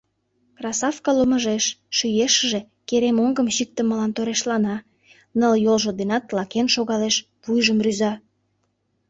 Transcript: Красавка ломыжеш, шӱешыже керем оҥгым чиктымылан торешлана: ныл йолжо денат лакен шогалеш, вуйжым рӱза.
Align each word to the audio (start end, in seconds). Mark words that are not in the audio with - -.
Красавка 0.57 1.09
ломыжеш, 1.17 1.65
шӱешыже 1.97 2.59
керем 2.89 3.17
оҥгым 3.25 3.47
чиктымылан 3.55 4.11
торешлана: 4.15 4.75
ныл 5.39 5.53
йолжо 5.65 5.91
денат 5.99 6.23
лакен 6.35 6.67
шогалеш, 6.75 7.15
вуйжым 7.43 7.79
рӱза. 7.85 8.13